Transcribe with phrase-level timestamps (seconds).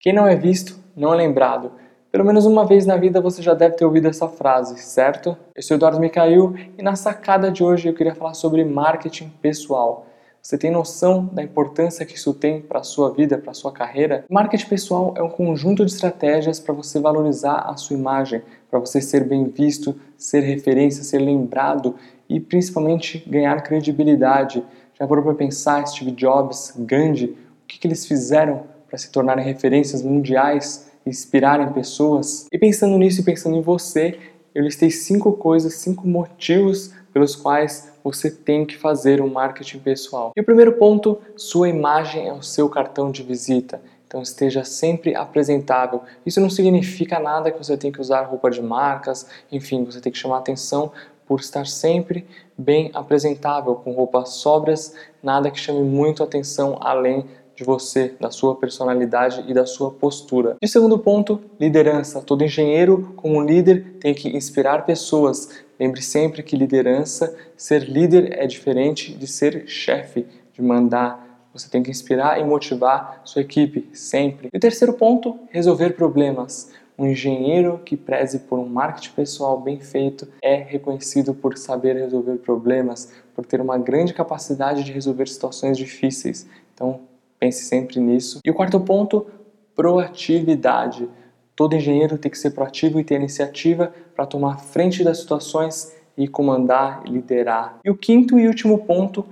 [0.00, 1.72] Quem não é visto, não é lembrado.
[2.12, 5.36] Pelo menos uma vez na vida você já deve ter ouvido essa frase, certo?
[5.56, 10.06] Eu sou Eduardo Micael e na sacada de hoje eu queria falar sobre marketing pessoal.
[10.40, 13.72] Você tem noção da importância que isso tem para a sua vida, para a sua
[13.72, 14.24] carreira?
[14.30, 18.40] Marketing pessoal é um conjunto de estratégias para você valorizar a sua imagem,
[18.70, 21.96] para você ser bem visto, ser referência, ser lembrado
[22.28, 24.64] e principalmente ganhar credibilidade.
[24.94, 29.44] Já parou para pensar Steve Jobs, Gandhi, o que, que eles fizeram para se tornarem
[29.44, 32.46] referências mundiais, inspirarem pessoas.
[32.50, 34.18] E pensando nisso e pensando em você,
[34.54, 40.32] eu listei cinco coisas, cinco motivos pelos quais você tem que fazer um marketing pessoal.
[40.36, 43.80] E o primeiro ponto, sua imagem é o seu cartão de visita.
[44.06, 46.02] Então esteja sempre apresentável.
[46.24, 50.10] Isso não significa nada que você tem que usar roupa de marcas, enfim, você tem
[50.10, 50.90] que chamar atenção
[51.26, 52.26] por estar sempre
[52.56, 57.26] bem apresentável, com roupas sóbrias, nada que chame muito atenção além
[57.58, 60.56] de você, da sua personalidade e da sua postura.
[60.62, 62.22] E segundo ponto, liderança.
[62.22, 65.50] Todo engenheiro, como líder, tem que inspirar pessoas.
[65.78, 71.48] Lembre sempre que liderança, ser líder é diferente de ser chefe, de mandar.
[71.52, 74.50] Você tem que inspirar e motivar sua equipe sempre.
[74.52, 76.70] E o terceiro ponto, resolver problemas.
[76.96, 82.36] Um engenheiro que preze por um marketing pessoal bem feito é reconhecido por saber resolver
[82.36, 86.46] problemas, por ter uma grande capacidade de resolver situações difíceis.
[86.74, 87.00] Então,
[87.38, 88.40] Pense sempre nisso.
[88.44, 89.26] E o quarto ponto,
[89.74, 91.08] proatividade.
[91.54, 96.26] Todo engenheiro tem que ser proativo e ter iniciativa para tomar frente das situações e
[96.26, 97.78] comandar e liderar.
[97.84, 99.24] E o quinto e último ponto,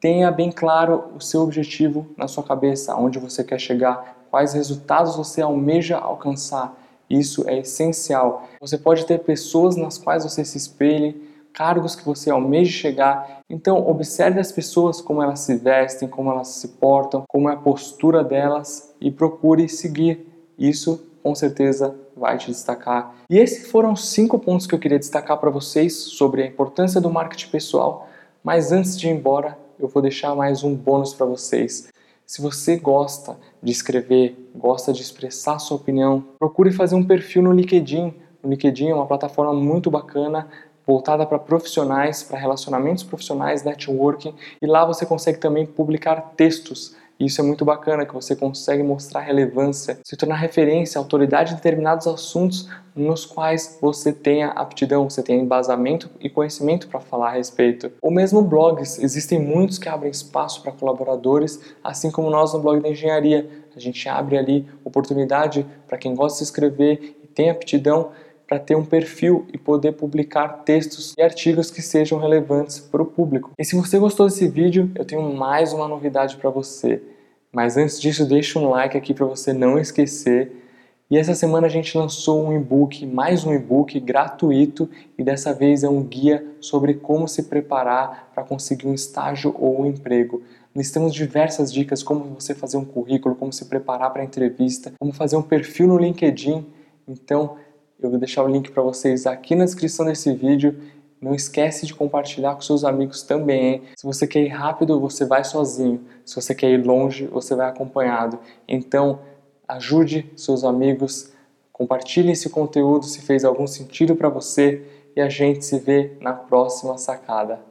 [0.00, 5.14] tenha bem claro o seu objetivo na sua cabeça, aonde você quer chegar, quais resultados
[5.14, 6.74] você almeja alcançar.
[7.08, 8.48] Isso é essencial.
[8.60, 13.40] Você pode ter pessoas nas quais você se espelhe, cargos que você almeja chegar.
[13.48, 17.56] Então, observe as pessoas, como elas se vestem, como elas se portam, como é a
[17.56, 20.26] postura delas e procure seguir.
[20.58, 23.14] Isso, com certeza, vai te destacar.
[23.28, 27.10] E esses foram cinco pontos que eu queria destacar para vocês sobre a importância do
[27.10, 28.08] marketing pessoal.
[28.42, 31.88] Mas antes de ir embora, eu vou deixar mais um bônus para vocês.
[32.26, 37.52] Se você gosta de escrever, gosta de expressar sua opinião, procure fazer um perfil no
[37.52, 38.14] LinkedIn.
[38.42, 40.48] O LinkedIn é uma plataforma muito bacana
[40.90, 46.96] voltada para profissionais, para relacionamentos profissionais, networking, e lá você consegue também publicar textos.
[47.18, 52.08] Isso é muito bacana, que você consegue mostrar relevância, se tornar referência, autoridade em determinados
[52.08, 57.92] assuntos nos quais você tenha aptidão, você tenha embasamento e conhecimento para falar a respeito.
[58.02, 62.80] Ou mesmo blogs, existem muitos que abrem espaço para colaboradores, assim como nós no blog
[62.80, 63.48] da engenharia.
[63.76, 68.10] A gente abre ali oportunidade para quem gosta de escrever e tem aptidão
[68.50, 73.06] para ter um perfil e poder publicar textos e artigos que sejam relevantes para o
[73.06, 73.52] público.
[73.56, 77.00] E se você gostou desse vídeo, eu tenho mais uma novidade para você.
[77.52, 80.50] Mas antes disso, deixa um like aqui para você não esquecer.
[81.08, 85.84] E essa semana a gente lançou um e-book, mais um e-book gratuito, e dessa vez
[85.84, 90.42] é um guia sobre como se preparar para conseguir um estágio ou um emprego.
[90.74, 95.12] Listamos diversas dicas como você fazer um currículo, como se preparar para a entrevista, como
[95.12, 96.66] fazer um perfil no LinkedIn.
[97.06, 97.56] Então,
[98.02, 100.76] eu vou deixar o link para vocês aqui na descrição desse vídeo.
[101.20, 103.74] Não esquece de compartilhar com seus amigos também.
[103.74, 103.82] Hein?
[103.96, 106.00] Se você quer ir rápido, você vai sozinho.
[106.24, 108.38] Se você quer ir longe, você vai acompanhado.
[108.66, 109.20] Então,
[109.68, 111.30] ajude seus amigos,
[111.72, 114.82] compartilhe esse conteúdo se fez algum sentido para você
[115.14, 117.69] e a gente se vê na próxima sacada.